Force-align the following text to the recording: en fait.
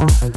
en 0.00 0.08
fait. 0.08 0.32